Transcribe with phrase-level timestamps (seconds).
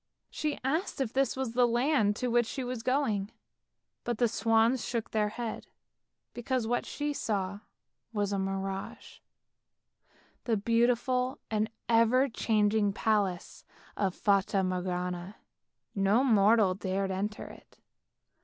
[0.31, 3.31] She asked if this was the land to which she was going,
[4.03, 5.67] but the swans shook their heads,
[6.33, 7.59] because what she saw
[8.11, 9.19] was a mirage;
[10.45, 13.63] the beautiful and ever changing palace
[13.95, 15.35] of Fata Morgana.
[15.93, 17.77] No mortal dared enter it.